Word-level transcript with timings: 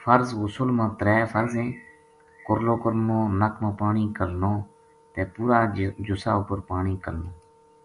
فرض 0.00 0.28
ٖغسل 0.38 0.68
ما 0.76 0.86
ترے 0.98 1.16
فرض 1.32 1.52
ہیں، 1.60 1.70
کرلو 2.46 2.74
کرنو، 2.82 3.18
نک 3.40 3.54
ما 3.62 3.70
پانی 3.80 4.04
کہلنو 4.16 4.54
تے 5.12 5.20
پورا 5.34 5.58
جسا 6.06 6.30
اپر 6.40 6.58
پانی 6.70 6.94
کہلنو 7.04 7.30